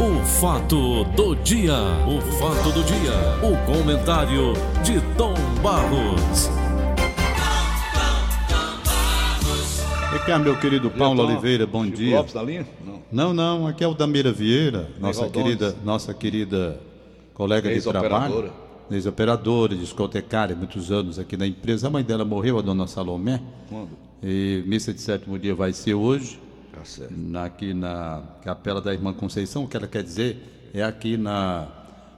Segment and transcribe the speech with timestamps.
[0.00, 1.74] O fato do dia,
[2.06, 3.12] o fato do dia,
[3.42, 4.52] o comentário
[4.84, 6.48] de Tom Barros.
[10.14, 12.16] Aqui é meu querido Paulo Oliveira, bom Chico dia.
[12.18, 12.68] Lopes na linha?
[12.86, 13.02] Não.
[13.10, 16.80] Não, não, aqui é o Damira Vieira, nossa querida, nossa querida
[17.34, 18.52] colega de trabalho,
[18.88, 21.88] ex-operadora, discotecária, muitos anos aqui na empresa.
[21.88, 23.42] A mãe dela morreu, a dona Salomé.
[23.68, 23.90] Quando?
[24.22, 26.38] E missa de sétimo dia vai ser hoje,
[26.78, 27.14] Tá certo.
[27.16, 29.64] na- aqui na capela da irmã Conceição.
[29.64, 31.66] O que ela quer dizer é aqui na,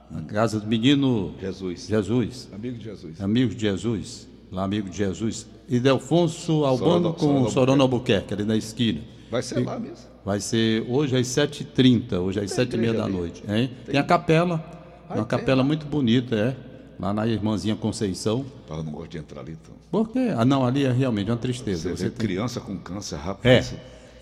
[0.09, 1.87] na casa do menino Jesus.
[1.87, 3.21] Jesus, Amigo de Jesus.
[3.21, 5.45] amigo de Jesus, lá amigo de Jesus.
[5.69, 9.01] E Delfonso Albano Sorona- com Sorona Sorona Albuquerque, ali na esquina.
[9.29, 10.11] Vai ser lá mesmo.
[10.25, 13.13] Vai ser hoje às 7h30, hoje às 7h30 igreja da ali?
[13.13, 13.43] noite.
[13.47, 13.71] Hein?
[13.85, 14.63] Tem a capela,
[15.09, 15.39] Ah, uma tem?
[15.39, 16.55] capela muito bonita, é.
[16.99, 18.45] Lá na irmãzinha Conceição.
[18.69, 19.73] Eu não gosto de entrar ali, então.
[19.89, 20.31] Por quê?
[20.37, 21.89] Ah, não, ali é realmente uma tristeza.
[21.89, 23.73] Você Você tem- criança com câncer, rapaz.
[23.73, 23.77] é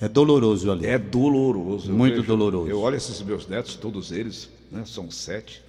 [0.07, 0.85] doloroso ali.
[0.85, 1.91] É doloroso.
[1.91, 2.69] Eu Muito doloroso.
[2.69, 5.61] Eu olho esses meus netos, todos eles, né, são sete.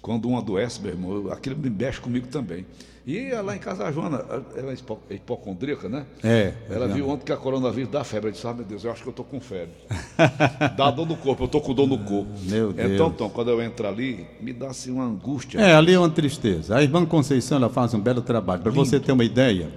[0.00, 2.64] Quando um adoece, meu irmão, aquilo me mexe comigo também.
[3.04, 4.24] E lá em casa, a Joana,
[4.56, 6.06] ela é hipo- é hipocondríaca, né?
[6.24, 6.88] É, Ela é.
[6.88, 8.28] viu ontem que a coronavírus dá febre.
[8.30, 9.74] Eu disse, ah, meu Deus, eu acho que eu tô com febre.
[10.76, 12.26] dá dor no corpo, eu tô com dor no corpo.
[12.42, 13.16] Meu Então, Deus.
[13.16, 15.60] Tom, quando eu entro ali, me dá assim uma angústia.
[15.60, 16.76] É, ali é uma tristeza.
[16.76, 18.62] A irmã Conceição ela faz um belo trabalho.
[18.62, 19.70] Para você ter uma ideia,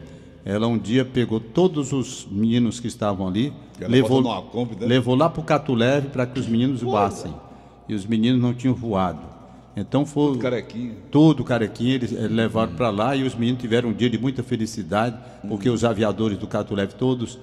[0.45, 4.85] ela um dia pegou todos os meninos que estavam ali, Ela levou, Kombi, né?
[4.87, 7.33] levou lá para o Catuleve para que os meninos voassem.
[7.87, 9.19] E os meninos não tinham voado.
[9.75, 10.93] Então foi Carequinha.
[11.09, 14.43] todo carequinha, eles eh, levaram para lá e os meninos tiveram um dia de muita
[14.43, 15.17] felicidade,
[15.47, 17.39] porque os aviadores do Catuleve todos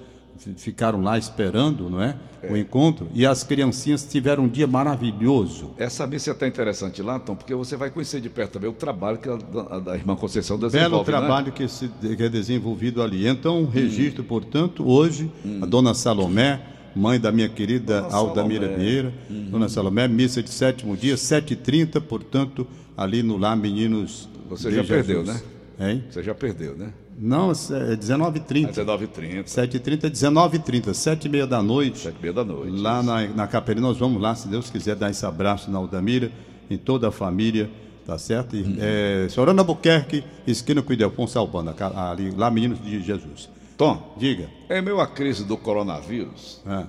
[0.57, 2.15] ficaram lá esperando, não é?
[2.49, 3.07] O encontro.
[3.13, 5.71] E as criancinhas tiveram um dia maravilhoso.
[5.77, 8.73] Essa missa é até interessante lá, Tom, porque você vai conhecer de perto também o
[8.73, 10.89] trabalho que a, da, da irmã Conceição desenvolve.
[10.89, 11.03] Belo né?
[11.05, 13.27] trabalho que, se, que é desenvolvido ali.
[13.27, 16.61] Então, registro, portanto, hoje, a dona Salomé,
[16.95, 18.77] mãe da minha querida Dona Aldamira.
[18.77, 24.29] Vieira, dona Salomé, missa de sétimo dia, 7h30, portanto, ali no Lar Meninos.
[24.49, 25.43] Você já perdeu, Jesus.
[25.77, 25.91] né?
[25.91, 26.03] Hein?
[26.09, 26.93] Você já perdeu, né?
[27.17, 27.53] Não, é
[27.95, 28.71] 19h30.
[28.73, 32.07] 19h30, 7h30, 19h30, 7h30 da noite.
[32.07, 32.77] 7h30 da noite.
[32.77, 36.31] Lá na, na Capelina, nós vamos lá, se Deus quiser, dar esse abraço na Aldamira,
[36.69, 37.69] em toda a família,
[38.05, 38.55] tá certo?
[38.55, 43.49] E, é, Sorana Buquerque, esquina com Ildefonso Albano, ca- ali, lá Meninos de Jesus.
[43.75, 44.49] Tom, Diga.
[44.69, 46.85] em meio à crise do coronavírus, Ah,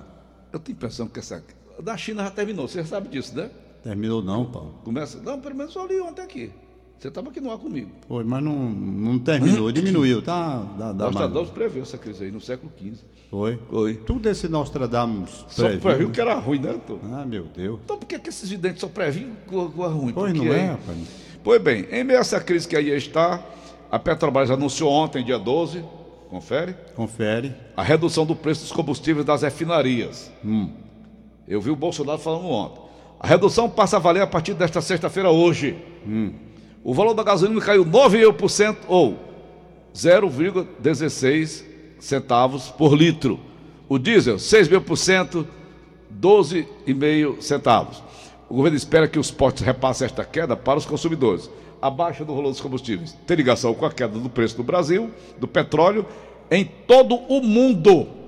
[0.53, 1.43] eu tenho a impressão que essa.
[1.81, 3.49] Da China já terminou, você sabe disso, né?
[3.83, 4.75] terminou não, Paulo.
[4.83, 5.19] Começa.
[5.21, 6.51] Não, pelo menos eu li ontem aqui.
[6.99, 7.89] Você estava aqui no ar comigo.
[8.09, 10.57] Foi, mas não, não terminou, diminuiu, tá?
[10.77, 11.05] Dá, dá.
[11.05, 12.97] Nostradamus preveu essa crise aí no século XV.
[13.31, 13.57] Foi.
[13.69, 13.93] Foi.
[13.95, 15.79] Tudo esse Nostradamus Só previu.
[15.79, 16.99] previu que era ruim, né, Tom?
[17.13, 17.79] Ah, meu Deus.
[17.85, 20.11] Então por que, que esses videntes só previam coisa ruim?
[20.11, 20.97] Pois não é, rapaz.
[21.41, 23.41] Pois bem, em meio a essa crise que aí está,
[23.89, 25.85] a Petrobras anunciou ontem, dia 12,
[26.29, 27.55] confere, Confere.
[27.77, 30.29] a redução do preço dos combustíveis das refinarias.
[30.43, 30.69] Hum.
[31.47, 32.81] Eu vi o Bolsonaro falando ontem.
[33.21, 35.77] A redução passa a valer a partir desta sexta-feira hoje.
[36.05, 36.33] Hum.
[36.83, 39.17] O valor da gasolina caiu 9,5% ou
[39.93, 41.63] 0,16
[41.99, 43.39] centavos por litro.
[43.87, 45.45] O diesel, 6,5%,
[46.19, 48.03] 12,5 centavos.
[48.49, 51.49] O governo espera que os postos repassem esta queda para os consumidores.
[51.81, 55.11] A baixa do valor dos combustíveis tem ligação com a queda do preço do Brasil,
[55.37, 56.05] do petróleo,
[56.49, 58.18] em todo o mundo.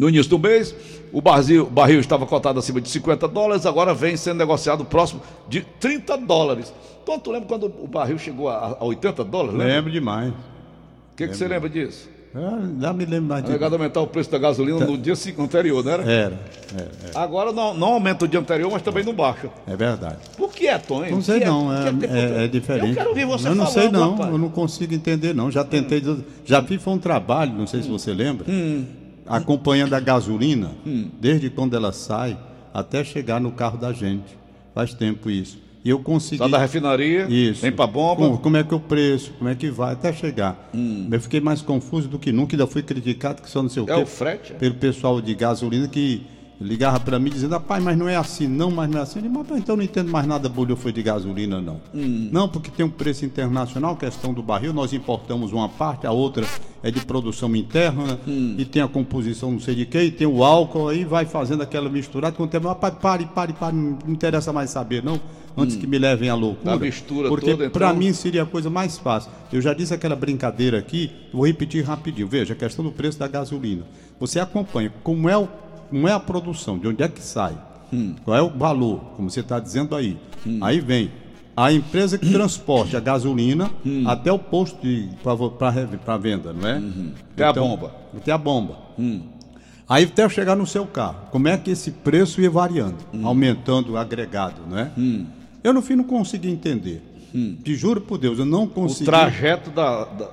[0.00, 0.74] No início do mês,
[1.12, 5.20] o barril, o barril estava cotado acima de 50 dólares, agora vem sendo negociado próximo
[5.46, 6.72] de 30 dólares.
[7.02, 9.52] Então, tu lembra quando o barril chegou a, a 80 dólares?
[9.58, 9.74] lembra?
[9.74, 10.30] Lembro demais.
[10.32, 12.08] O que, que você lembra disso?
[12.34, 15.92] Ah, dá me lembro mais negada aumentar o preço da gasolina no dia anterior, não
[15.92, 16.02] era?
[16.04, 16.38] Era,
[16.74, 16.90] era,
[17.20, 19.50] Agora não, não aumenta o dia anterior, mas também não baixa.
[19.66, 20.16] é verdade.
[20.34, 21.10] Por que é, hein?
[21.10, 22.88] Não sei que não, é, que é- é diferente.
[22.90, 24.30] Eu quero ouvir você Eu não falando, sei não, rapaz.
[24.30, 25.50] eu não consigo entender não.
[25.50, 26.02] Já tentei,
[26.44, 28.84] já fiz foi um trabalho, não sei se você lembra, Hum.
[29.30, 30.72] Acompanhando a gasolina,
[31.20, 32.36] desde quando ela sai
[32.74, 34.38] até chegar no carro da gente.
[34.74, 35.58] Faz tempo isso.
[35.84, 36.38] E eu consegui.
[36.38, 37.62] Sai da refinaria, Isso.
[37.62, 38.16] vem pra bomba.
[38.16, 40.68] Como, como é que é o preço, como é que vai, até chegar.
[40.74, 41.08] Hum.
[41.10, 43.90] Eu fiquei mais confuso do que nunca, ainda fui criticado que só não sei o
[43.90, 44.02] É quê.
[44.02, 44.56] o frete, é?
[44.56, 46.26] Pelo pessoal de gasolina que
[46.60, 49.20] ligava para mim dizendo, rapaz, mas não é assim, não, mas não é assim.
[49.20, 51.80] Eu disse, mas então eu não entendo mais nada, bolhou foi de gasolina, não.
[51.94, 52.28] Hum.
[52.30, 56.44] Não, porque tem um preço internacional, questão do barril, nós importamos uma parte, a outra
[56.82, 58.54] é de produção interna, Hum.
[58.58, 61.62] e tem a composição não sei de quê, e tem o álcool, aí vai fazendo
[61.62, 65.20] aquela misturada, quando tem, rapaz, pare, pare, pare, não interessa mais saber, não,
[65.56, 66.74] antes que me levem à loucura.
[66.74, 69.30] A mistura porque para então- mim seria a coisa mais fácil.
[69.52, 72.26] Eu já disse aquela brincadeira aqui, vou repetir rapidinho.
[72.28, 73.82] Veja, a questão do preço da gasolina.
[74.18, 75.48] Você acompanha como é, o,
[75.90, 77.58] como é a produção, de onde é que sai,
[78.24, 80.16] qual é o valor, como você está dizendo aí.
[80.62, 81.10] Aí vem
[81.56, 83.70] a empresa que transporte a gasolina
[84.06, 84.76] até o posto
[86.04, 86.82] para venda, não é?
[87.32, 87.94] Até a bomba.
[88.16, 88.78] Até a bomba.
[89.88, 93.96] Aí até chegar no seu carro, como é que esse preço ia variando, aumentando o
[93.96, 94.92] agregado, né?
[95.64, 97.02] Eu no fim não consegui entender.
[97.64, 99.04] Te juro por Deus, eu não O consegui.
[99.06, 100.04] trajeto da.
[100.04, 100.30] da-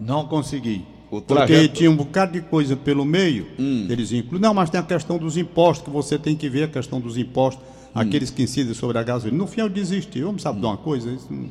[0.00, 0.84] Não consegui.
[1.10, 4.40] O Porque trajeto- tinha um bocado de coisa pelo meio, eles incluem.
[4.40, 7.18] Não, mas tem a questão dos impostos, que você tem que ver a questão dos
[7.18, 7.62] impostos,
[7.94, 9.36] aqueles que incidem sobre a gasolina.
[9.38, 10.22] No fim eu desisti.
[10.22, 11.10] Vamos saber de uma coisa?
[11.10, 11.48] Isso não,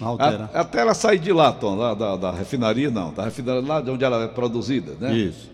[0.00, 0.50] não altera.
[0.52, 3.12] a- até ela sair de lá, Tom, lá da, da refinaria, não.
[3.12, 5.16] Da refinaria lá de onde ela é produzida, né?
[5.16, 5.50] Isso.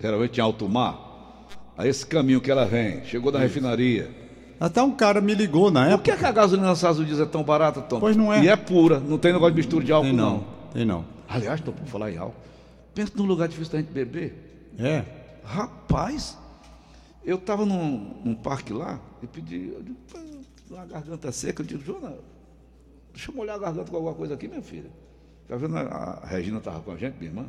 [0.00, 1.46] Geralmente em alto mar.
[1.78, 4.10] Aí esse caminho que ela vem, chegou na refinaria.
[4.58, 6.02] Até um cara me ligou na Por época.
[6.04, 8.00] que, é que a gasolina nos Estados Unidos é tão barata, Tom?
[8.00, 8.42] Pois não é.
[8.42, 10.30] E é pura, não tem negócio de mistura de álcool, Tem não.
[10.36, 11.04] não, tem não.
[11.28, 12.34] Aliás, Tom, por falar em álcool,
[12.94, 14.72] pensa num lugar difícil da gente beber.
[14.78, 15.02] É.
[15.44, 16.38] Rapaz,
[17.26, 20.18] eu estava num, num parque lá e pedi, eu digo, "Pô,
[20.74, 22.14] uma garganta seca, eu digo, Jona,
[23.12, 24.90] deixa eu molhar a garganta com alguma coisa aqui, minha filha.
[25.48, 25.76] Tá vendo?
[25.76, 25.82] A
[26.22, 27.46] a Regina estava com a gente, minha irmã,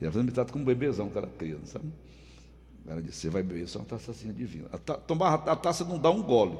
[0.00, 1.86] e ela me trata como um bebezão que era criança, sabe?
[2.86, 4.66] Ela disse, você vai beber só uma taçazinha de vinho.
[4.72, 6.56] A ta- tomar a taça não dá um gole.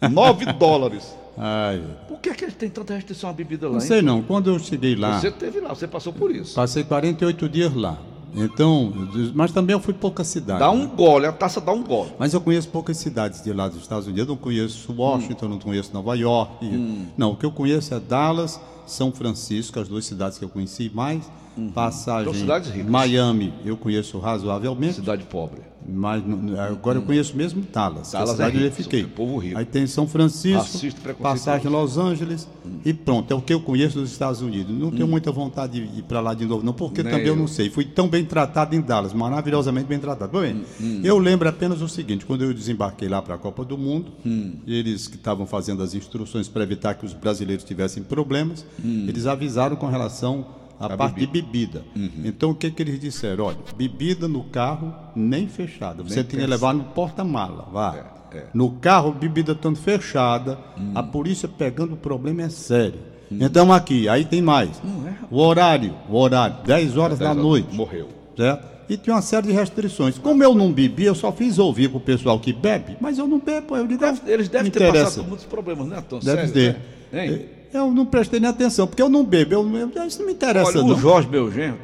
[0.10, 1.16] Nove dólares.
[1.36, 3.86] Ai, Por que, é que eles têm tanta restrição à bebida lá, não hein?
[3.86, 4.22] sei não.
[4.22, 6.54] Quando eu cheguei lá, Você teve lá, você passou por isso.
[6.56, 8.00] passei 48 dias lá.
[8.34, 8.92] Então,
[9.34, 10.60] mas também eu fui poucas cidades.
[10.60, 10.84] Dá né?
[10.84, 12.10] um gole, a taça dá um gole.
[12.18, 14.26] Mas eu conheço poucas cidades de lá dos Estados Unidos.
[14.26, 16.64] Eu não conheço Washington, não conheço Nova York.
[16.66, 17.06] Hum.
[17.16, 20.90] Não, o que eu conheço é Dallas, São Francisco, as duas cidades que eu conheci
[20.94, 21.24] mais.
[21.72, 22.32] Passagem.
[22.32, 22.90] São cidades ricas.
[22.90, 24.94] Miami, eu conheço razoavelmente.
[24.94, 25.60] Cidade pobre.
[25.86, 26.22] Mas
[26.70, 29.02] agora eu conheço mesmo Dallas, é Dallas é cidade onde eu fiquei.
[29.02, 29.58] é povo rico.
[29.58, 30.78] Aí tem São Francisco,
[31.20, 32.48] passagem em Los Angeles
[32.86, 34.74] e pronto, é o que eu conheço dos Estados Unidos.
[34.74, 37.34] Não tenho muita vontade de ir para lá de novo, não, porque Nem também eu
[37.34, 37.38] eu.
[37.38, 37.68] não sei.
[37.68, 40.40] Fui tão bem tratado em Dallas, maravilhosamente bem tratado.
[40.40, 43.76] Bem, Hum, eu lembro apenas o seguinte: quando eu desembarquei lá para a Copa do
[43.76, 44.54] Mundo, Hum.
[44.66, 49.06] eles que estavam fazendo as instruções para evitar que os brasileiros tivessem problemas, Hum.
[49.08, 50.46] eles avisaram com relação
[50.80, 51.82] à A parte de bebida.
[51.94, 52.10] Uhum.
[52.24, 53.44] Então o que, que eles disseram?
[53.44, 56.02] Olha, bebida no carro nem fechada.
[56.02, 57.68] Você Nem tem que levar no porta-mala.
[57.72, 57.96] Vá.
[58.32, 58.46] É, é.
[58.52, 60.92] No carro, bebida estando fechada, Hum.
[60.94, 62.98] a polícia pegando o problema é sério.
[63.30, 64.70] Então aqui, aí tem mais.
[65.06, 67.74] é, O horário, o horário, 10 horas da Dez horas, noite.
[67.74, 68.08] Morreu.
[68.36, 68.74] Certo?
[68.88, 70.18] E tinha uma série de restrições.
[70.18, 73.38] Como eu não bebi, eu só fiz ouvir pro pessoal que bebe, mas eu não
[73.40, 75.04] bebo, eu digo, eles devem ter interessa.
[75.04, 76.18] passado por muitos problemas, né, Tom?
[76.18, 76.76] Deve Sério, ter.
[77.10, 77.40] né?
[77.74, 80.70] Eu não prestei nem atenção, porque eu não bebo, eu, eu- isso não me interessa,
[80.70, 80.94] Olha, não.
[80.94, 81.76] o Jorge, meu genro,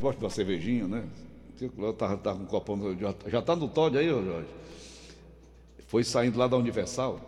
[0.00, 1.04] gosta de uma cervejinha, né?
[1.60, 4.46] Eu tava, tava com um copão, já, já tá no Todd aí, Jorge?
[5.88, 7.18] Foi saindo lá da Universal,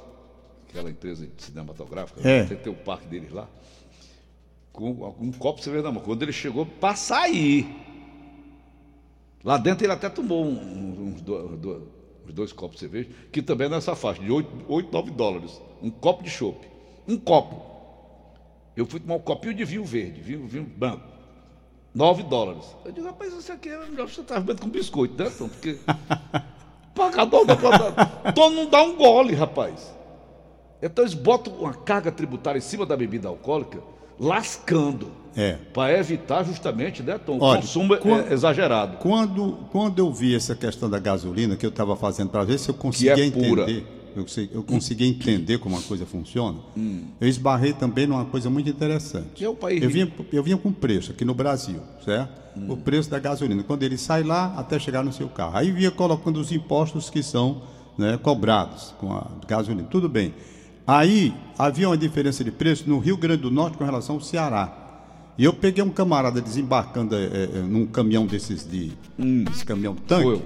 [0.68, 2.44] aquela empresa cinematográfica, É.
[2.44, 3.48] tem o parque deles lá,
[4.72, 6.02] com um copo de cerveja na mão.
[6.02, 7.66] Quando ele chegou para sair,
[9.42, 11.88] lá dentro ele até tomou um- um- uns, do- do-
[12.26, 15.60] uns dois copos de cerveja, que também é nessa faixa, de 8, 8 9 dólares.
[15.82, 16.66] Um copo de chopp.
[17.08, 17.75] Um copo.
[18.76, 21.02] Eu fui tomar um copinho de vinho verde, vinho, vinho branco.
[21.94, 22.64] 9 dólares.
[22.84, 25.48] Eu digo, rapaz, isso aqui é melhor que você estava bebendo com biscoito, né, Tom?
[25.48, 25.78] Porque.
[26.94, 28.06] Pagador da planta.
[28.32, 29.94] Tom não dá um gole, rapaz.
[30.82, 33.78] Então eles botam uma carga tributária em cima da bebida alcoólica,
[34.18, 35.10] lascando.
[35.36, 35.52] É.
[35.74, 37.38] Para evitar justamente, né, Tom?
[37.38, 38.96] O Olha, consumo é- quando- é exagerado.
[38.98, 42.70] Quando, quando eu vi essa questão da gasolina, que eu estava fazendo para ver se
[42.70, 43.66] eu conseguia é pura.
[44.16, 46.58] Eu, eu conseguia entender como a coisa funciona,
[47.20, 49.28] eu esbarrei também numa coisa muito interessante.
[49.34, 52.46] Que é o país eu vinha, eu vinha com preço aqui no Brasil, certo?
[52.68, 53.62] O preço da gasolina.
[53.62, 55.58] Quando ele sai lá até chegar no seu carro.
[55.58, 57.62] Aí vinha colocando os impostos que são
[57.98, 59.86] né, cobrados com a gasolina.
[59.90, 60.32] Tudo bem.
[60.86, 64.86] Aí havia uma diferença de preço no Rio Grande do Norte com relação ao Ceará.
[65.36, 68.92] E eu peguei um camarada desembarcando é, é, num caminhão desses de.
[69.52, 70.42] Esse caminhão tanque, eu.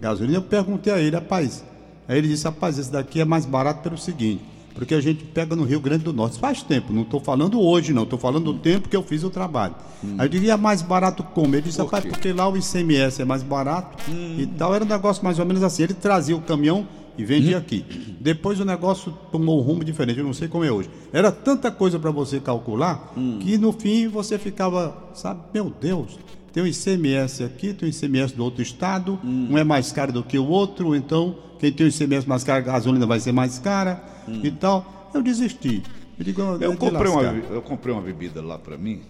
[0.00, 1.64] gasolina, eu perguntei a ele, rapaz.
[2.08, 4.42] Aí ele disse, rapaz, esse daqui é mais barato pelo seguinte,
[4.74, 6.38] porque a gente pega no Rio Grande do Norte.
[6.38, 9.30] Faz tempo, não estou falando hoje, não, estou falando do tempo que eu fiz o
[9.30, 9.74] trabalho.
[10.18, 11.54] Aí eu diria mais barato como?
[11.54, 14.74] Ele disse, Por rapaz, porque lá o ICMS é mais barato e tal.
[14.74, 15.84] Era um negócio mais ou menos assim.
[15.84, 17.84] Ele trazia o caminhão e vendia aqui.
[18.20, 20.88] Depois o negócio tomou um rumo diferente, eu não sei como é hoje.
[21.12, 26.18] Era tanta coisa para você calcular que no fim você ficava, sabe, meu Deus,
[26.52, 30.22] tem um ICMS aqui, tem um ICMS do outro estado, um é mais caro do
[30.22, 33.58] que o outro, então quem tem o ICMS mais caro, a gasolina vai ser mais
[33.58, 34.02] cara
[34.42, 35.10] e tal.
[35.14, 35.82] Eu desisti.
[36.18, 39.02] Eu, digo, Eu de comprei, uma, eu comprei uma bebida lá pra mim,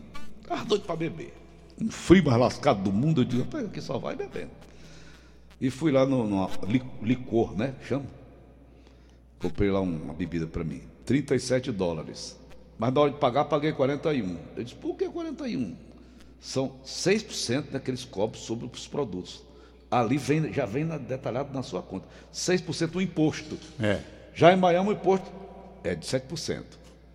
[0.47, 1.35] tava doido pra beber.
[1.81, 4.51] Um frio mais lascado do mundo, eu digo, rapaz, aqui só vai bebendo.
[5.61, 7.75] E fui lá no, no li- licor, né?
[7.87, 8.05] Chama.
[9.41, 12.39] Comprei lá uma bebida pra mim, 37 dólares.
[12.79, 14.37] Mas na hora de pagar, paguei 41.
[14.57, 15.75] Eu disse, por que 41?
[16.43, 19.43] São 6% daqueles copos sobre os produtos.
[19.89, 22.05] Ali vem, já vem detalhado na sua conta.
[22.35, 23.57] 6% o imposto.
[23.81, 24.01] É.
[24.35, 25.31] Já em Miami o imposto
[25.85, 26.65] é de 7%.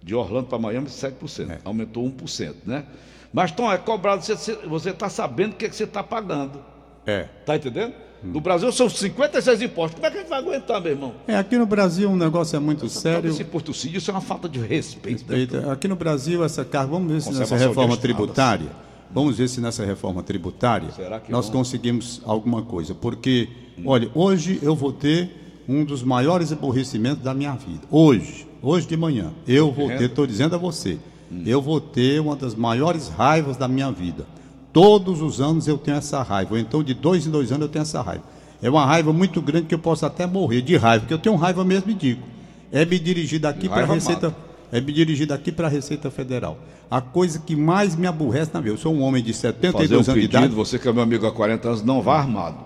[0.02, 1.52] De Orlando para Miami, 7%.
[1.52, 1.60] É.
[1.66, 2.86] Aumentou 1%, né?
[3.34, 6.64] Mas, Tom, é cobrado, você- está sabendo o que, é que você está pagando.
[7.06, 7.24] É.
[7.46, 7.94] Tá entendendo?
[8.24, 9.96] No Brasil são 56 impostos.
[9.96, 11.16] Como é que a gente vai aguentar, meu irmão?
[11.28, 13.30] É, aqui no Brasil um negócio é muito Todo sério.
[13.30, 15.30] Esse portucídio, isso é uma falta de respeito.
[15.30, 15.40] né?
[15.40, 18.70] Eita, Aqui no Brasil, essa carga, vamos ver se nessa reforma tributária,
[19.12, 20.90] vamos ver se nessa reforma tributária
[21.30, 21.60] nós vão?
[21.60, 22.94] conseguimos alguma coisa.
[22.94, 23.50] Porque,
[23.86, 27.82] olha, hoje eu vou ter um dos maiores aborrecimentos da minha vida.
[27.92, 30.98] Hoje, hoje de manhã, eu vou ter, estou dizendo a você,
[31.46, 34.26] eu vou ter uma das maiores raivas da minha vida.
[34.72, 37.70] Todos os anos eu tenho essa raiva, ou então de dois em dois anos eu
[37.70, 38.24] tenho essa raiva.
[38.62, 41.36] É uma raiva muito grande que eu posso até morrer de raiva, porque eu tenho
[41.36, 42.24] raiva mesmo e digo.
[42.72, 44.36] É me dirigir daqui para a Receita.
[44.72, 46.58] É me dirigir daqui para a Receita Federal.
[46.90, 48.74] A coisa que mais me aborrece na vida.
[48.74, 50.54] Eu sou um homem de Fazer 72 um anos de pedido, idade.
[50.56, 52.58] você que é meu amigo há 40 anos, não vá armado.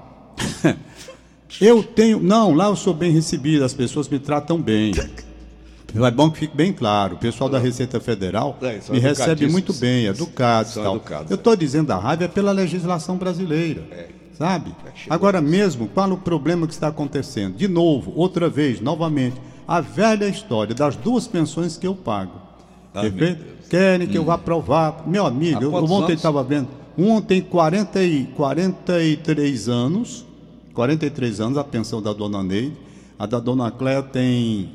[1.60, 2.22] Eu tenho.
[2.22, 4.94] Não, lá eu sou bem recebido, as pessoas me tratam bem.
[5.94, 7.16] É bom que fique bem claro.
[7.16, 10.96] O pessoal da Receita Federal É, me recebe muito bem, educados e tal.
[10.96, 13.84] educados, Eu estou dizendo a raiva é pela legislação brasileira.
[14.38, 14.74] Sabe?
[14.96, 17.58] chegou Agora mesmo, qual o problema que está acontecendo?
[17.58, 19.36] De novo, outra vez, novamente,
[19.72, 22.34] a velha história das duas pensões que eu pago.
[22.94, 23.70] Perfeito?
[23.70, 25.04] Querem que eu vá provar.
[25.08, 26.68] Meu amigo, eu, ontem estava vendo.
[26.98, 30.26] Um tem 40 e, 43 anos.
[30.74, 32.74] 43 anos, a pensão da dona Neide.
[33.18, 34.70] A da dona Cléia tem.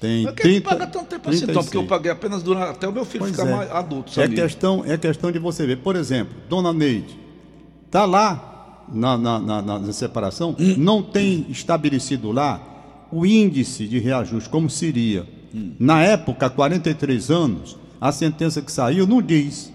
[0.00, 1.54] Tem Por que 30, que paga tanto tempo assim, então?
[1.64, 1.88] Porque eu 36.
[1.88, 3.52] paguei apenas durante, até o meu filho Pois ficar é.
[3.56, 5.78] mais adulto, É questão, é questão de você ver.
[5.78, 7.18] Por exemplo, Dona Neide
[7.86, 10.74] está lá na, na, na- na- na separação, Hum.
[10.78, 12.60] não tem estabelecido lá
[13.10, 15.26] o índice de reajuste, como seria.
[15.54, 15.72] Hum.
[15.78, 19.72] Na época, 43 anos, a sentença que saiu não diz.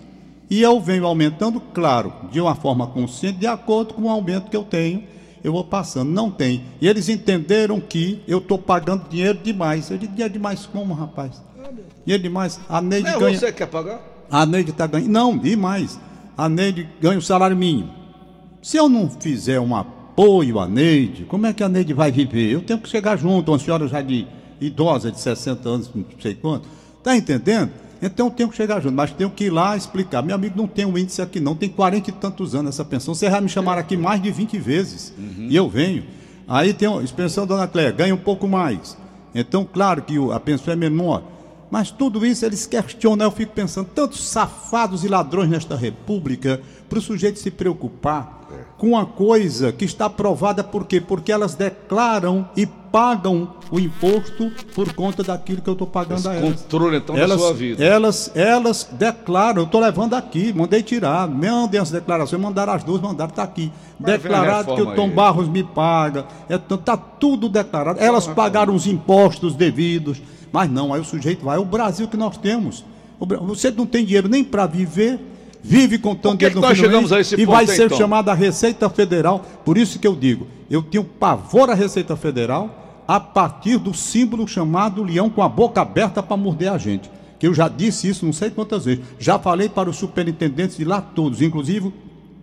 [0.50, 4.58] E eu venho aumentando, claro, de uma forma consciente, de acordo com o aumento que
[4.58, 5.04] eu tenho,
[5.44, 6.10] eu vou passando.
[6.12, 6.63] Não tem.
[6.80, 9.90] E eles entenderam que eu estou pagando dinheiro demais.
[9.90, 11.42] Eu digo, dinheiro demais como, rapaz?
[12.06, 12.60] Dinheiro demais.
[12.70, 13.40] A Neide Não é ganha.
[13.40, 14.02] você que quer pagar?
[14.30, 15.10] A Neide está ganhando.
[15.12, 16.00] Não, e mais.
[16.38, 17.92] A Neide ganha o salário mínimo.
[18.62, 19.75] Se eu não fizer um
[20.13, 22.51] apoio à Neide, como é que a Neide vai viver?
[22.51, 24.27] Eu tenho que chegar junto, uma senhora já de
[24.62, 26.67] idosa, de 60 anos, não sei quanto.
[27.00, 27.72] Está entendendo?
[28.00, 30.22] Então eu tenho que chegar junto, mas tenho que ir lá explicar.
[30.22, 33.15] Meu amigo não tem um índice aqui, não, tem 40 e tantos anos essa pensão.
[33.15, 35.13] Você já me chamaram aqui mais de 20 vezes.
[35.50, 36.03] E eu venho.
[36.48, 38.96] Aí tem a pensão da Dona Cléia, ganha um pouco mais.
[39.34, 41.24] Então, claro que a pensão é menor.
[41.72, 43.25] Mas tudo isso eles questionam.
[43.25, 48.43] Eu fico pensando, tantos safados e ladrões nesta república, para o sujeito se preocupar
[48.77, 51.00] com uma coisa que está aprovada por quê?
[51.00, 56.36] Porque elas declaram e pagam o imposto por conta daquilo que eu estou pagando a
[56.36, 56.62] elas.
[56.62, 57.83] Controle, então, da elas, sua vida.
[57.83, 63.01] Elas, elas declaram, eu estou levando aqui, mandei tirar, mandei as declarações, mandaram as duas,
[63.01, 63.72] mandaram, está aqui.
[64.00, 65.10] Mas a Declarado que o Tom aí.
[65.10, 68.00] Barros me paga, está tudo declarado.
[68.00, 71.57] Elas pagaram os impostos devidos, mas não, aí o sujeito vai.
[71.57, 72.86] É o Brasil que nós temos.
[73.19, 75.19] Você não tem dinheiro nem para viver,
[75.63, 77.98] vive contando dinheiro no nós fim do mês a esse e ponto, vai ser então?
[77.98, 79.43] chamada a Receita Federal.
[79.63, 84.48] Por isso que eu digo, eu tenho pavor à Receita Federal a partir do símbolo
[84.48, 87.10] chamado leão com a boca aberta para morder a gente.
[87.39, 89.03] Que eu já disse isso não sei quantas vezes.
[89.17, 91.93] Já falei para os superintendentes de lá todos, inclusive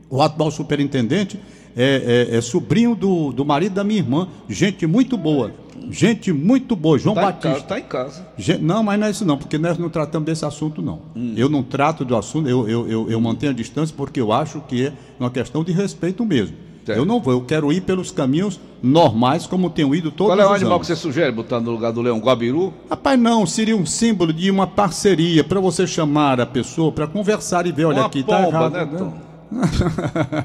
[0.09, 1.39] o atual superintendente
[1.77, 4.29] é, é- é sobrinho do, do marido da minha irmã.
[4.49, 5.53] Gente muito boa.
[5.91, 6.99] Gente muito boa.
[6.99, 7.49] João Tá Batista.
[7.53, 8.27] casa, tá em casa.
[8.37, 11.01] Gente, não, mas não é isso não, porque nós não tratamos desse assunto não.
[11.37, 14.61] Eu não trato do assunto, eu, eu, eu, eu mantenho a distância porque eu acho
[14.69, 16.55] que é uma questão de respeito mesmo.
[16.85, 16.99] Certo.
[16.99, 20.45] Eu não vou, eu quero ir pelos caminhos normais como tenho ido todos Qual é
[20.45, 20.87] o os animal anos.
[20.89, 22.19] que você sugere botar no lugar do leão?
[22.19, 22.73] Guabiru?
[22.89, 27.67] Rapaz, não, seria um símbolo de uma parceria para você chamar a pessoa para conversar
[27.67, 28.73] e ver, olha Uma aqui, pomba, tá errado.
[28.73, 29.15] né, Tom?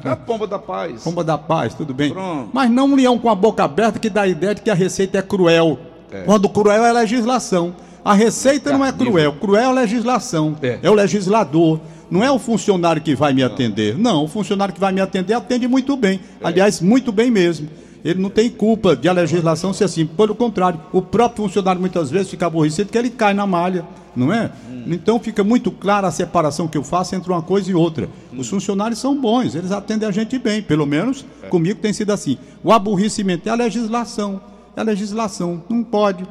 [0.03, 1.03] É a pomba da paz.
[1.03, 2.11] Pomba da paz, tudo bem.
[2.11, 2.49] Pronto.
[2.51, 4.73] Mas não um leão com a boca aberta que dá a ideia de que a
[4.73, 5.77] receita é cruel.
[6.25, 7.75] Quando cruel é a legislação.
[8.03, 10.55] A receita não é cruel, cruel é a legislação.
[10.61, 10.79] É.
[10.83, 10.89] É.
[10.89, 11.79] o legislador.
[12.09, 13.97] Não é o funcionário que vai me atender.
[13.97, 16.19] Não, o funcionário que vai me atender atende muito bem.
[16.39, 16.47] É.
[16.47, 17.67] Aliás, muito bem mesmo.
[18.05, 20.05] Ele não tem culpa de a legislação ser assim.
[20.05, 23.83] Pelo contrário, o próprio funcionário muitas vezes fica aborrecido porque ele cai na malha,
[24.15, 24.51] não é?
[24.69, 24.83] Hum.
[24.85, 28.07] Então fica muito clara a separação que eu faço entre uma coisa e outra.
[28.31, 28.37] Hum.
[28.39, 31.47] Os funcionários são bons, eles atendem a gente bem, pelo menos É.
[31.47, 32.37] comigo tem sido assim.
[32.63, 34.39] O aborrecimento é a legislação.
[34.77, 36.27] É a legislação, não pode.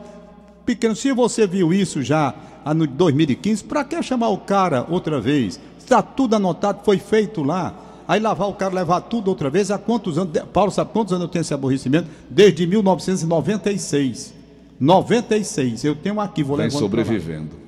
[0.65, 2.35] Pequeno, se você viu isso já
[2.77, 5.59] no 2015, para que chamar o cara outra vez?
[5.79, 7.75] Está tudo anotado, foi feito lá.
[8.07, 10.33] Aí lavar o cara, levar tudo outra vez, há quantos anos?
[10.53, 12.09] Paulo, sabe quantos anos eu tenho esse aborrecimento?
[12.29, 14.35] Desde 1996.
[14.79, 15.85] 96.
[15.85, 16.81] Eu tenho aqui, vou Vem pra lá.
[16.81, 17.65] sobrevivendo.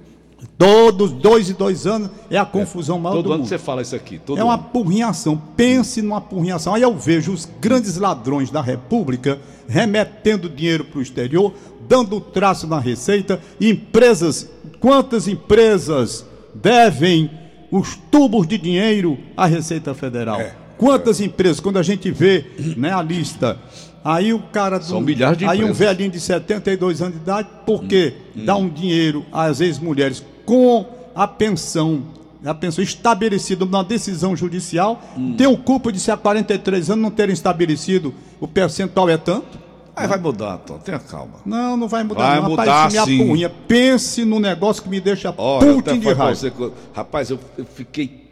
[0.58, 3.48] Todos dois e dois anos é a confusão maior Todo do ano mundo.
[3.48, 4.20] você fala isso aqui.
[4.36, 5.40] É uma apurrinhação.
[5.56, 6.74] Pense numa apurrinhação.
[6.74, 9.38] Aí eu vejo os grandes ladrões da República
[9.68, 11.52] remetendo dinheiro para o exterior,
[11.88, 13.40] dando traço na receita.
[13.60, 14.48] Empresas,
[14.80, 16.24] quantas empresas
[16.54, 17.30] devem
[17.70, 20.40] os tubos de dinheiro à Receita Federal?
[20.78, 22.44] Quantas empresas, quando a gente vê
[22.76, 23.58] né, a lista,
[24.04, 24.78] aí o cara.
[24.78, 25.78] Do, São milhares de Aí um empresas.
[25.78, 28.14] velhinho de 72 anos de idade, por quê?
[28.34, 32.02] Dá um dinheiro às vezes mulheres com a pensão.
[32.44, 35.02] A pensão estabelecida numa decisão judicial,
[35.36, 39.58] tem o culpa de se há 43 anos não terem estabelecido o percentual é tanto?
[39.96, 40.76] Aí vai mudar, Tom.
[40.76, 41.40] Tenha calma.
[41.46, 42.28] Não, não vai mudar.
[42.28, 42.50] Vai não.
[42.50, 43.22] mudar, Rapaz, isso me sim.
[43.24, 43.48] apunha.
[43.48, 46.34] Pense no negócio que me deixa Olha, putin de raiva.
[46.34, 46.52] você
[46.92, 48.26] rapaz, eu, eu fiquei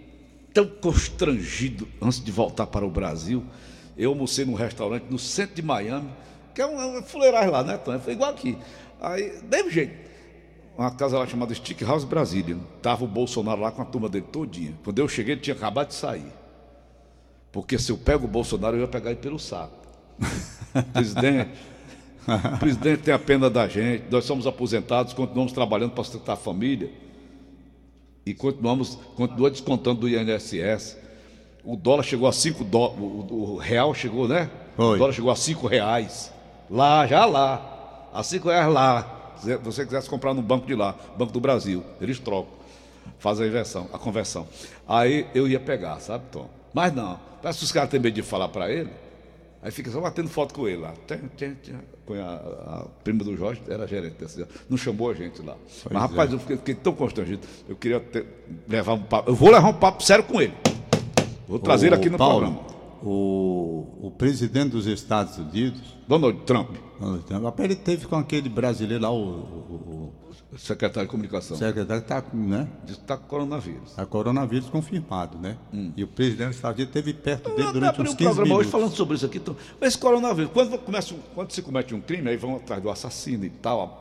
[0.52, 3.42] tão constrangido antes de voltar para o Brasil.
[3.97, 6.11] Eu almocei num restaurante no centro de Miami,
[6.54, 7.99] que é um, um fuleiragem lá, né, Tom?
[7.99, 8.59] Foi igual aqui.
[9.00, 10.04] Aí, mesmo jeito.
[10.76, 12.59] Uma casa lá chamada Stick House Brasília.
[12.83, 14.75] Tava o Bolsonaro lá com a turma dele todinha.
[14.85, 16.33] Quando eu cheguei, ele tinha acabado de sair.
[17.50, 19.83] Porque se eu pego o Bolsonaro, eu ia pegar ele pelo saco.
[20.92, 21.50] Presidente,
[22.54, 26.37] o presidente tem a pena da gente, nós somos aposentados, continuamos trabalhando para sustentar a
[26.37, 26.90] família
[28.26, 30.97] e continuamos continua descontando do INSS.
[31.62, 34.50] O dólar chegou a 5 dólares, o, o- real chegou, né?
[34.76, 34.97] Foi.
[34.97, 36.33] O dólar chegou a 5 reais.
[36.71, 38.09] Lá, já lá.
[38.12, 39.33] A 5 reais lá.
[39.38, 42.52] Se você quisesse comprar no banco de lá, Banco do Brasil, eles trocam.
[43.18, 44.47] Fazem a inversão, a conversão.
[44.88, 46.49] Aí eu ia pegar, sabe, Tom?
[46.73, 47.18] Mas não.
[47.42, 48.90] Parece que os caras têm medo de falar para ele.
[49.64, 50.92] Aí fica só batendo foto com ele lá.
[52.04, 54.47] Com a, a prima do Jorge, era gerente desse.
[54.68, 55.56] Não chamou a gente lá.
[55.90, 57.47] Mas, rapaz, eu fiquei, fiquei tão constrangido.
[57.66, 58.26] Eu queria ter-
[58.68, 59.30] levar um papo.
[59.30, 60.52] Eu vou levar um papo sério com ele.
[61.49, 62.74] Vou trazer ele Ô, aqui no Paulo, programa.
[63.06, 69.02] O, o presidente dos Estados Unidos, Donald Trump, Donald Trump, ele teve com aquele brasileiro
[69.02, 70.12] lá, o, o-
[70.56, 73.99] secretário de comunicação, o secretário está né, está com coronavírus.
[73.99, 75.56] a coronavírus confirmado, né?
[75.96, 78.16] E o presidente dos Estados Unidos esteve perto Eu dele até durante uns um 15
[78.25, 78.61] programa minutos.
[78.62, 79.38] hoje falando sobre isso aqui.
[79.38, 82.80] Então, mas esse coronavírus, quando, começa um- quando se comete um crime, aí vão atrás
[82.82, 83.99] do assassino e tal,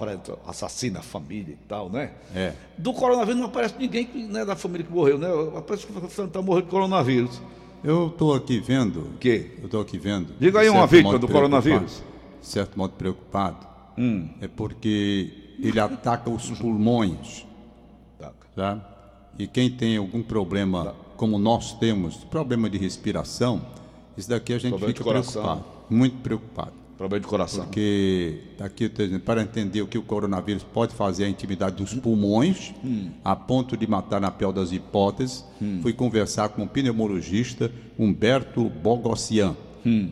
[0.47, 2.11] assassina a família e tal, né?
[2.35, 2.53] É.
[2.77, 5.27] Do coronavírus não aparece ninguém né, da família que morreu, né?
[5.57, 7.41] Aparece que está morrendo de coronavírus.
[7.83, 9.01] Eu estou aqui vendo.
[9.01, 9.51] O quê?
[9.59, 10.33] Eu estou aqui vendo.
[10.39, 12.01] Diga aí uma vítima do coronavírus.
[12.39, 13.67] De certo modo preocupado.
[13.97, 14.29] Hum.
[14.41, 17.45] É porque ele ataca os pulmões.
[18.17, 18.31] Tá.
[18.55, 18.89] tá?
[19.37, 23.61] E quem tem algum problema, como nós temos, problema de respiração,
[24.17, 26.82] isso daqui a gente Problema fica preocupado, muito preocupado.
[27.03, 27.65] Problema de coração.
[27.65, 31.75] Porque aqui eu estou dizendo, para entender o que o coronavírus pode fazer à intimidade
[31.75, 32.73] dos pulmões,
[33.25, 35.43] a ponto de matar na pior das hipóteses,
[35.81, 39.53] fui conversar com o pneumologista Humberto Bogossian,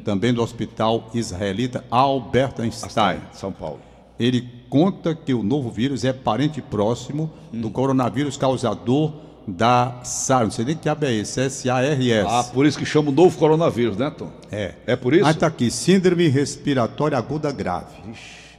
[0.04, 3.22] também do Hospital Israelita Albert Einstein.
[3.32, 3.80] São Paulo.
[4.20, 9.14] Ele conta que o novo vírus é parente próximo do coronavírus causador
[9.48, 10.44] da SARS.
[10.44, 12.28] Não sei nem que diabo é esse, S-A-R-S.
[12.30, 14.32] Ah, por isso que chama o novo coronavírus, né, Tom?
[14.52, 14.74] É.
[14.86, 15.26] É por isso?
[15.26, 17.96] Aí está aqui, síndrome respiratória aguda grave.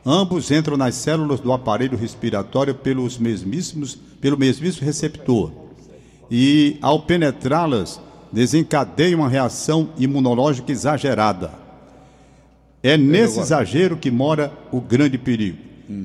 [0.05, 5.53] Ambos entram nas células do aparelho respiratório pelos mesmíssimos, pelo mesmíssimo receptor.
[6.31, 8.01] E, ao penetrá-las,
[8.33, 11.53] desencadeiam uma reação imunológica exagerada.
[12.83, 15.59] É nesse exagero que mora o grande perigo.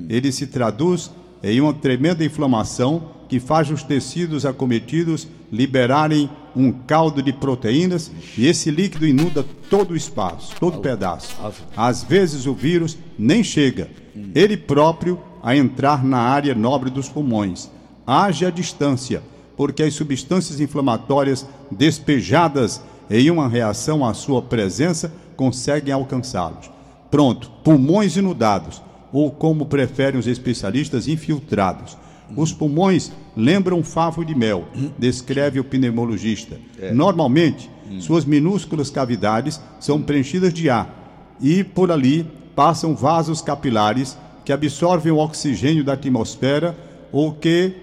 [0.09, 1.09] Ele se traduz
[1.41, 8.47] em uma tremenda inflamação que faz os tecidos acometidos liberarem um caldo de proteínas e
[8.47, 11.35] esse líquido inunda todo o espaço, todo o pedaço.
[11.75, 13.89] Às vezes o vírus nem chega,
[14.33, 17.69] ele próprio, a entrar na área nobre dos pulmões.
[18.05, 19.21] Age à distância,
[19.55, 26.69] porque as substâncias inflamatórias despejadas em uma reação à sua presença conseguem alcançá-los.
[27.09, 28.81] Pronto, pulmões inundados,
[29.13, 31.97] ou como preferem os especialistas, infiltrados.
[32.35, 34.65] Os pulmões lembram favo de mel,
[34.97, 36.59] descreve o pneumologista.
[36.93, 44.51] Normalmente, suas minúsculas cavidades são preenchidas de ar e por ali passam vasos capilares que
[44.51, 46.75] absorvem o oxigênio da atmosfera
[47.11, 47.73] ou que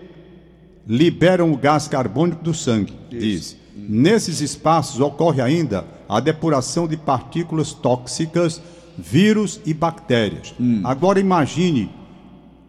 [0.87, 3.57] liberam o gás carbônico do sangue, diz.
[3.77, 8.61] Nesses espaços ocorre ainda a depuração de partículas tóxicas,
[8.97, 10.55] vírus e bactérias.
[10.85, 11.91] Agora imagine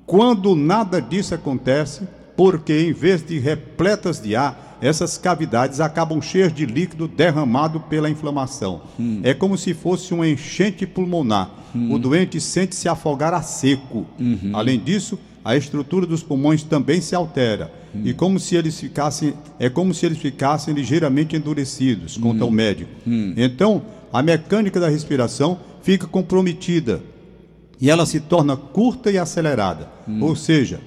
[0.05, 6.53] quando nada disso acontece, porque em vez de repletas de ar, essas cavidades acabam cheias
[6.53, 8.81] de líquido derramado pela inflamação.
[9.23, 11.49] É como se fosse uma enchente pulmonar.
[11.89, 14.05] O doente sente se afogar a seco.
[14.53, 17.71] Além disso, a estrutura dos pulmões também se altera.
[18.03, 22.91] E como se eles ficassem, é como se eles ficassem ligeiramente endurecidos, conta o médico.
[23.37, 27.01] Então, a mecânica da respiração fica comprometida
[27.79, 29.89] e ela se torna curta e acelerada.
[30.21, 30.79] Ou seja,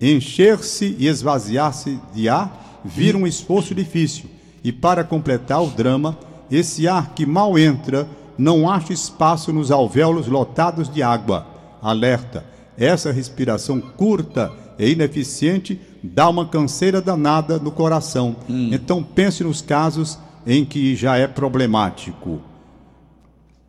[0.00, 4.26] encher-se e esvaziar-se de ar vira um esforço difícil.
[4.62, 6.18] E para completar o drama,
[6.50, 11.46] esse ar que mal entra não acha espaço nos alvéolos lotados de água.
[11.82, 12.44] Alerta:
[12.76, 18.36] essa respiração curta e ineficiente dá uma canseira danada no coração.
[18.72, 22.40] Então pense nos casos em que já é problemático.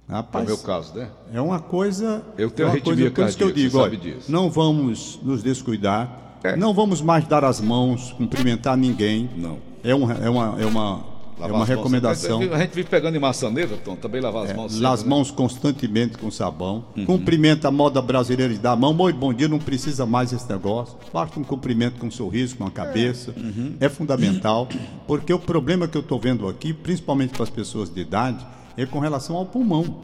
[0.09, 1.07] É o Rapaz, meu caso, né?
[1.31, 2.23] é uma coisa.
[2.35, 4.31] Eu tenho é uma coisa, por isso que eu digo, você olha, disso.
[4.31, 6.55] não vamos nos descuidar, É.
[6.55, 9.29] não vamos mais dar as mãos, cumprimentar ninguém.
[9.37, 9.57] Não.
[9.83, 11.03] É, um, é uma, é uma,
[11.39, 11.67] é uma as mãos.
[11.69, 12.39] recomendação.
[12.51, 14.71] A gente vive pegando em maçaneta, Tom, também lavar as mãos.
[14.71, 15.09] sempre, Las né?
[15.09, 15.15] Uhum.
[15.17, 16.85] mãos constantemente com sabão.
[17.05, 18.97] Cumprimenta a moda brasileira de dar a mão.
[18.99, 20.97] Oi, bom dia, não precisa mais esse negócio.
[21.13, 23.31] Basta um cumprimento com um sorriso, com a cabeça.
[23.37, 23.75] Uhum.
[23.79, 24.67] É fundamental,
[25.05, 28.43] porque o problema que eu estou vendo aqui, principalmente para as pessoas de idade,
[28.81, 29.99] é com relação ao pulmão.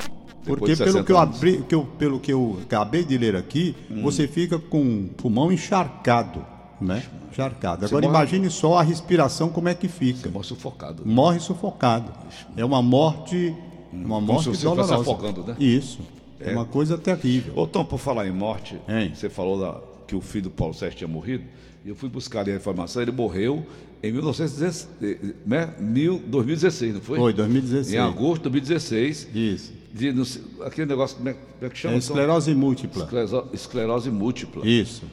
[0.46, 3.76] Porque pelo 60 que, eu abri, que eu, pelo que eu acabei de ler aqui,
[3.90, 4.04] Hum.
[4.04, 6.46] você fica com o pulmão encharcado.
[6.80, 7.04] Né?
[7.32, 7.86] Encharcado.
[7.86, 11.04] Agora morre- imagine só a respiração como é que fica Morre sufocado.
[11.06, 12.12] morre sufocado.
[12.56, 13.56] É uma morte,
[13.92, 15.56] uma Como morte se você afogando, né?
[15.60, 16.00] Isso.
[16.40, 16.52] É.
[16.52, 17.54] uma coisa terrível.
[17.58, 19.14] Ô, Tom, por falar em morte, Hein?
[19.16, 21.46] você falou da- que o filho do Paulo Sérgio tinha morrido,
[21.86, 23.65] e eu fui buscar ali a informação, ele morreu
[24.02, 25.74] em 1916, eh, né?
[25.80, 27.17] Mil- 2016, não foi?
[27.19, 27.93] Foi 2016.
[27.93, 29.71] Em agosto de 2016, Isso.
[29.93, 30.13] de,
[30.65, 31.93] aquele negócio, como é, como é que chama?
[31.95, 33.04] É esclerose múltipla.
[33.04, 34.67] Escleroso- esclerose múltipla.
[34.67, 35.04] Isso.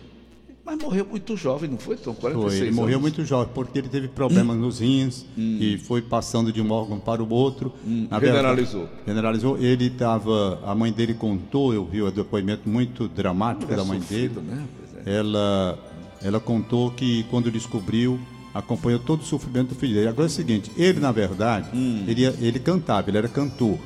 [0.65, 2.15] Mas morreu muito jovem, não foi, Tom?
[2.15, 2.67] 46 Foi.
[2.69, 3.03] Ele morreu anos.
[3.03, 7.21] muito jovem porque ele teve problemas nos rins e foi passando de um órgão para
[7.23, 7.73] o outro.
[7.85, 8.27] Na verdade-
[8.63, 8.89] Generalizou.
[9.05, 9.59] generalizou.
[9.59, 10.61] Ele estava.
[10.65, 14.55] A mãe dele contou, eu vi o depoimento muito dramático da mãe sofrido, dele.
[14.55, 14.67] né?
[15.05, 15.17] É.
[15.17, 15.77] ela,
[16.25, 18.19] ela contou que quando descobriu,
[18.55, 20.09] acompanhou todo o sofrimento do filho dele.
[20.09, 22.05] Agora é o seguinte, ele na verdade, Hum.
[22.07, 23.79] ele, ele cantava, ele era cantor,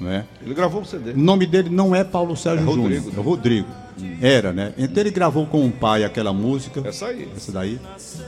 [0.00, 0.24] não é?
[0.42, 1.12] Ele gravou um CD.
[1.12, 3.22] O nome dele não é Paulo Sérgio É Júnior, Rodrigo, é né?
[3.22, 3.68] Rodrigo.
[4.20, 4.74] Era, né?
[4.76, 7.28] Então ele gravou com o pai aquela música, Essa aí.
[7.36, 7.78] essa daí.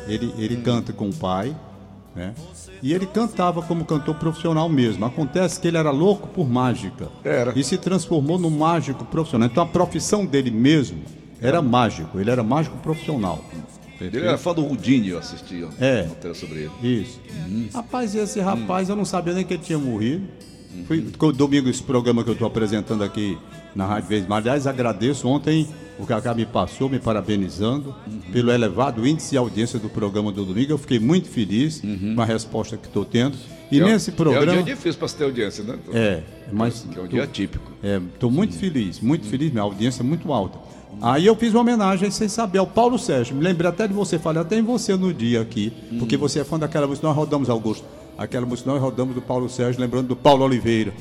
[0.06, 1.56] Ele, ele canta com o pai,
[2.14, 2.34] né?
[2.82, 5.04] E ele cantava como cantor profissional mesmo.
[5.04, 7.08] Acontece que ele era louco por mágica.
[7.24, 7.52] Era.
[7.58, 9.48] E se transformou num mágico profissional.
[9.50, 10.98] Então a profissão dele mesmo
[11.40, 12.18] era mágico.
[12.18, 13.44] Ele era mágico profissional.
[14.00, 16.06] Ele era fã do Houdini, eu assisti ó, É.
[16.06, 17.02] matéria sobre ele.
[17.02, 17.18] Isso.
[17.72, 20.22] Rapaz, e esse rapaz, eu não sabia nem que ele tinha morrido.
[20.86, 23.38] Fui, com- domingo, esse programa que eu estou apresentando aqui
[23.74, 24.26] na Rádio Vez.
[24.28, 25.26] Mas, aliás, agradeço.
[25.26, 25.66] Ontem
[25.98, 27.94] o Cacá me passou, me parabenizando
[28.30, 30.72] pelo elevado índice de audiência do programa do domingo.
[30.72, 31.80] Eu fiquei muito feliz
[32.14, 33.34] com a resposta que estou tendo.
[33.72, 34.62] E É um- nesse É um programa.
[34.62, 35.78] dia difícil para ter audiência, né?
[35.94, 36.22] É,
[36.52, 36.86] mas.
[36.92, 37.72] Que é um dia típico.
[38.12, 40.58] Estou muito feliz, muito feliz, minha audiência é muito alta.
[41.00, 43.36] Aí eu fiz uma homenagem sem saber ao Paulo Sérgio.
[43.36, 46.44] Me lembrei até de você, falei até em você no dia aqui, porque você é
[46.44, 47.84] fã daquela música, nós rodamos Augusto.
[48.18, 50.92] Aquela música nós rodamos do Paulo Sérgio, lembrando do Paulo Oliveira.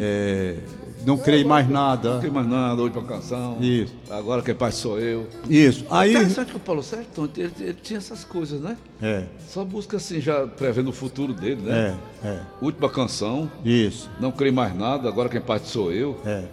[0.00, 0.56] É,
[1.04, 2.14] não creio mais nada.
[2.14, 3.58] Não tem mais nada, pra canção.
[3.60, 3.94] Isso.
[4.08, 5.28] Agora quem pai sou eu.
[5.48, 5.84] Isso.
[5.90, 6.12] Aí.
[6.12, 8.78] Interessante que o Paulo Sérgio, ele, ele tinha essas coisas, né?
[9.02, 11.98] É, Só busca assim, já prevendo o futuro dele, né?
[12.22, 12.40] é, é.
[12.62, 14.08] Última canção, Isso.
[14.18, 16.18] não creio mais nada, agora quem parte sou eu.
[16.24, 16.44] É,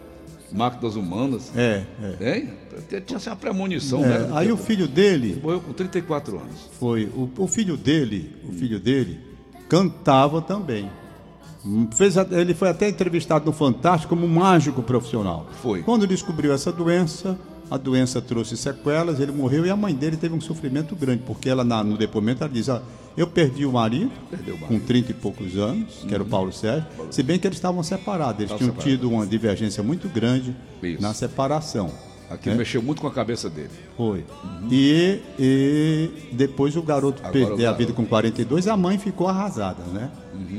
[0.53, 1.51] Máquinas Humanas.
[1.55, 1.83] é,
[2.19, 2.47] é.
[2.91, 4.29] Ele tinha assim, uma premonição, É, né?
[4.33, 6.69] Aí o filho dele Morreu com 34 anos.
[6.79, 7.05] Foi.
[7.15, 9.19] O, o filho dele, o filho dele,
[9.69, 10.89] cantava também.
[11.65, 15.47] Hum, Fez, ele foi até entrevistado no Fantástico como um mágico profissional.
[15.61, 15.81] Foi.
[15.83, 17.37] Quando descobriu essa doença,
[17.69, 21.47] a doença trouxe sequelas, ele morreu e a mãe dele teve um sofrimento grande, porque
[21.49, 22.81] ela na- no depoimento ela diz: "Ah,
[23.17, 24.79] eu perdi o marido, Perdeu o marido.
[24.79, 27.81] com 30 e poucos anos, que era o Paulo Sérgio, se bem que eles estavam
[27.83, 31.01] separados, eles Estavam tinham tido uma divergência muito grande Isso.
[31.01, 31.91] na separação.
[32.29, 33.69] Aquilo mexeu muito com a cabeça dele.
[33.97, 34.23] Foi.
[34.71, 39.27] E, e depois o garoto Agora perdeu o a vida com 42, a mãe ficou
[39.27, 40.09] arrasada, né?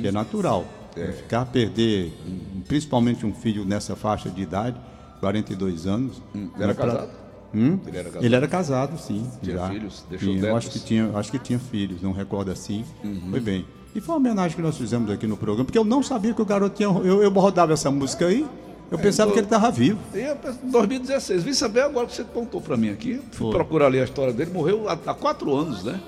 [0.03, 0.67] Que é natural.
[0.95, 1.13] É.
[1.13, 4.77] Ficar, perder, um- principalmente um filho nessa faixa de idade,
[5.21, 6.21] 42 anos.
[6.35, 7.11] Ele era não é pra- casado?
[7.55, 7.79] Hum?
[7.87, 8.25] Ele era casado?
[8.25, 9.27] Ele era casado, sim.
[9.43, 9.69] Tinha já.
[9.69, 10.05] filhos?
[10.09, 12.85] Deixou Tinha, eu acho que tinha, acho que tinha filhos, não recordo assim.
[13.05, 13.29] Uhum.
[13.31, 13.67] Foi bem.
[13.95, 16.41] E foi uma homenagem que nós fizemos aqui no programa, porque eu não sabia que
[16.41, 16.89] o garoto tinha.
[16.89, 18.47] Eu, eu rodava essa música aí,
[18.91, 19.99] eu pensava eu- que ele estava vivo.
[20.11, 23.17] Penso, em 2016, vim saber agora que você contou pra mim aqui.
[23.33, 23.51] Fui Foi.
[23.51, 24.51] procurar ali a história dele.
[24.51, 26.01] Morreu há, há quatro anos, né?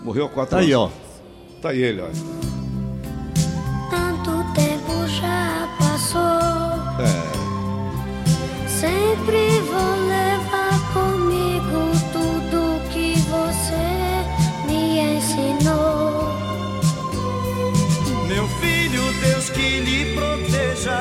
[0.00, 0.68] Morreu há quatro Tá anos.
[0.68, 0.88] aí, ó.
[1.60, 2.06] Tá aí ele, ó.
[3.90, 6.20] Tanto tempo já passou.
[7.02, 7.34] É.
[8.68, 9.60] Sempre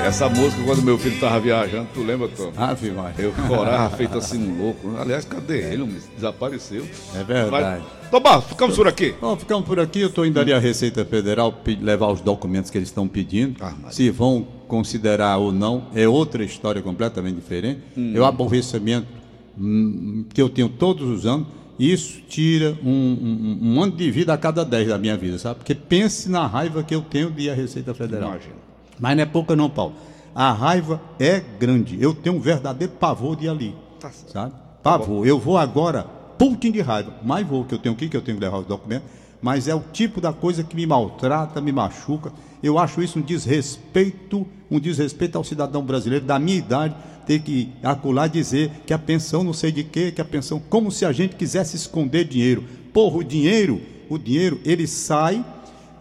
[0.03, 2.51] Essa música, quando meu filho tava viajando, tu lembra, Tom?
[2.57, 3.23] Ave Maria.
[3.23, 4.97] Eu chorava feito assim um louco.
[4.97, 5.85] Aliás, cadê ele?
[6.13, 6.85] Desapareceu.
[7.15, 7.81] É verdade.
[8.01, 9.15] Mas, Tomás, ficamos por aqui.
[9.21, 10.01] Bom, ficamos por aqui.
[10.01, 13.55] Eu estou indo ali à Receita Federal levar os documentos que eles estão pedindo.
[13.63, 13.73] Ah.
[13.91, 17.79] Se vão considerar ou não, é outra história completamente diferente.
[17.97, 18.11] Hum.
[18.13, 19.07] É o aborrecimento
[19.57, 21.47] hum, que eu tenho todos os anos.
[21.79, 25.59] Isso tira um, um, um ano de vida a cada 10 da minha vida, sabe?
[25.59, 28.31] Porque pense na raiva que eu tenho de ir à Receita Federal.
[28.31, 28.62] Imagino.
[28.99, 29.93] Mas não é pouca não, Paulo.
[30.35, 32.01] A raiva é grande.
[32.01, 33.75] Eu tenho um verdadeiro pavor de ir ali.
[33.99, 34.11] Tá.
[34.11, 34.53] Sabe?
[34.81, 35.25] Pavor.
[35.25, 36.03] Eu vou agora,
[36.37, 37.13] pouquinho de raiva.
[37.23, 39.07] Mas vou, que eu tenho que ir, que eu tenho que levar os documentos.
[39.41, 42.31] mas é o tipo da coisa que me maltrata, me machuca.
[42.61, 47.69] Eu acho isso um desrespeito, um desrespeito ao cidadão brasileiro da minha idade, ter que
[47.83, 51.11] acular dizer que a pensão não sei de quê, que a pensão, como se a
[51.11, 52.63] gente quisesse esconder dinheiro.
[52.93, 55.43] Porra, o dinheiro, o dinheiro, ele sai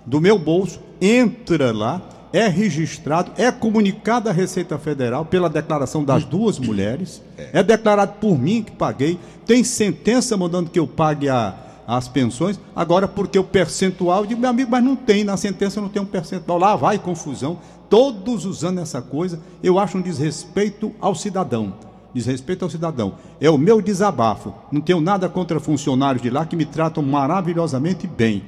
[0.07, 2.01] do meu bolso, entra lá,
[2.33, 8.39] é registrado, é comunicado à Receita Federal pela declaração das duas mulheres, é declarado por
[8.39, 11.55] mim que paguei, tem sentença mandando que eu pague a,
[11.87, 15.81] as pensões, agora porque o percentual, eu digo, meu amigo, mas não tem, na sentença
[15.81, 17.59] não tem um percentual, lá vai confusão,
[17.91, 21.75] todos usando essa coisa, eu acho um desrespeito ao cidadão.
[22.15, 23.15] Desrespeito ao cidadão.
[23.41, 24.53] É o meu desabafo.
[24.71, 28.43] Não tenho nada contra funcionários de lá que me tratam maravilhosamente bem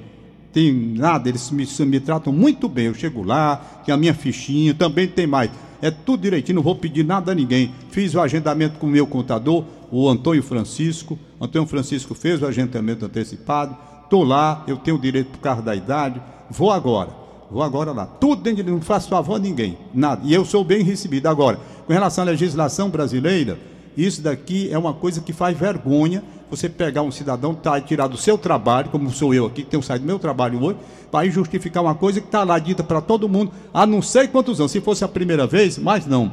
[0.55, 2.87] tem nada, eles me, me tratam muito bem.
[2.87, 5.51] Eu chego lá, tem a minha fichinha, também tem mais.
[5.83, 7.75] É tudo direitinho, não vou pedir nada a ninguém.
[7.91, 11.19] Fiz o agendamento com o meu contador, o Antônio Francisco.
[11.41, 13.77] Antônio Francisco fez o agendamento antecipado.
[14.05, 16.23] Estou lá, eu tenho direito por causa da idade.
[16.49, 17.11] Vou agora,
[17.51, 18.07] vou agora lá.
[18.07, 20.23] Tudo dentro de não faço favor a ninguém, nada.
[20.25, 21.27] E eu sou bem recebido.
[21.27, 23.59] Agora, com relação à legislação brasileira,
[23.97, 26.23] isso daqui é uma coisa que faz vergonha
[26.57, 29.83] você pegar um cidadão tá, tirar do seu trabalho, como sou eu aqui, que tenho
[29.83, 30.79] saído do meu trabalho hoje,
[31.11, 34.61] para justificar uma coisa que está lá dita para todo mundo há não sei quantos
[34.61, 34.73] anos.
[34.73, 36.33] Se fosse a primeira vez, mas não.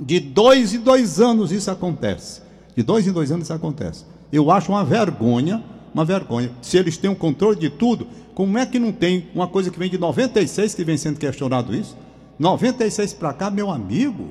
[0.00, 2.42] De dois em dois anos isso acontece.
[2.76, 4.04] De dois em dois anos isso acontece.
[4.32, 5.62] Eu acho uma vergonha,
[5.94, 6.50] uma vergonha.
[6.60, 9.70] Se eles têm o um controle de tudo, como é que não tem uma coisa
[9.70, 11.96] que vem de 96 que vem sendo questionado isso?
[12.38, 14.30] 96 para cá, meu amigo,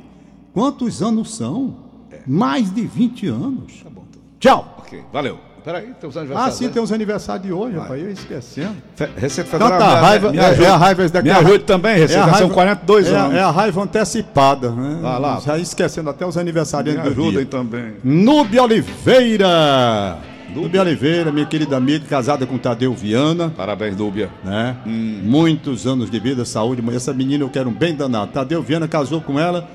[0.54, 1.76] quantos anos são?
[2.26, 3.82] Mais de 20 anos.
[3.84, 4.02] Tá bom.
[4.42, 4.58] Então.
[4.64, 4.76] Tchau.
[4.80, 5.38] Ok, valeu.
[5.64, 6.58] Peraí, tem os Ah, aniversários.
[6.58, 6.72] sim, né?
[6.74, 8.02] tem uns aniversários de hoje, rapaz.
[8.02, 8.76] Eu ia esquecendo.
[9.16, 9.78] Receita Então Federal.
[9.80, 10.64] tá, me- raiva, me, é, ajude.
[10.66, 11.24] é a raiva esse daqui.
[11.26, 12.22] Me é a ajude também, é Receita.
[12.24, 13.36] a São raiva- 42 é, a- anos.
[13.36, 14.72] É a raiva antecipada.
[14.72, 14.98] Né?
[15.04, 15.40] Vai lá.
[15.40, 17.46] Já esquecendo até os Me aniversariantes do ajudem dia.
[17.46, 17.94] também.
[18.04, 20.18] Núbia Oliveira.
[20.54, 23.54] Núbia Oliveira, minha querida amiga, casada com Tadeu Viana.
[23.56, 24.30] Parabéns, Núbia.
[24.44, 24.76] Né?
[24.86, 26.84] Muitos anos de vida, saúde.
[26.94, 28.32] Essa menina eu quero um bem danado.
[28.32, 29.68] Tadeu Viana casou com ela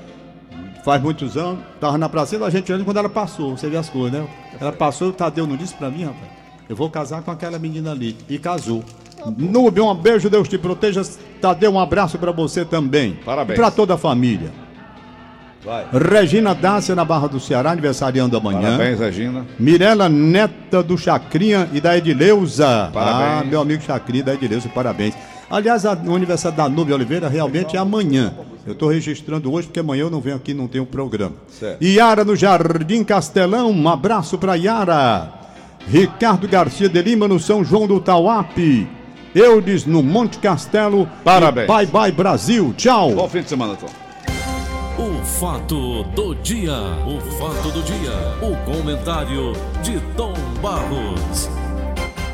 [0.87, 1.59] faz muitos anos.
[1.81, 3.57] Tava na praça da gente quando ela passou.
[3.57, 4.25] Você vê as coisas, né?
[4.57, 6.31] Ela passou, o Tadeu não disse pra mim, rapaz.
[6.69, 8.15] Eu vou casar com aquela menina ali.
[8.29, 8.85] E casou.
[9.37, 11.01] Núbia, um beijo, Deus te proteja.
[11.41, 13.19] Tadeu, um abraço pra você também.
[13.25, 13.59] Parabéns.
[13.59, 14.49] E pra toda a família.
[15.65, 15.87] Vai.
[15.91, 18.77] Regina Dácia, na Barra do Ceará, aniversariando amanhã.
[18.77, 19.45] Parabéns, Regina.
[19.59, 22.89] Mirela Neta do Chacrinha e da Edileuza.
[22.93, 23.41] Parabéns.
[23.41, 25.15] Ah, meu amigo Chacrinha e da Edileuza, parabéns.
[25.49, 28.33] Aliás, a- o aniversário da Núbia Oliveira realmente é amanhã.
[28.65, 31.35] Eu estou registrando hoje porque amanhã eu não venho aqui, não tenho programa.
[31.47, 31.81] Certo.
[31.81, 35.31] Yara no Jardim Castelão, um abraço para Yara.
[35.89, 38.87] Ricardo Garcia de Lima no São João do Tauape.
[39.33, 41.07] Eudes no Monte Castelo.
[41.23, 41.67] Parabéns.
[41.67, 42.73] Bye bye Brasil.
[42.75, 43.11] Tchau.
[43.13, 43.87] Bom fim de semana, Tom.
[45.01, 46.73] O fato do dia,
[47.05, 51.47] o fato do dia, o comentário de Tom Barros.